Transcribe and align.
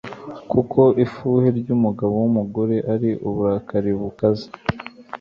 Kuko 0.51 0.81
ifuhe 1.05 1.47
ryumugabo 1.59 2.13
wumugore 2.21 2.75
ari 2.93 3.09
uburakari 3.27 3.91
bukaze 3.99 4.47